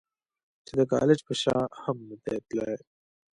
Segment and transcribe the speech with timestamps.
[0.65, 2.69] چې د کالج پۀ شا هم نۀ دي تلي-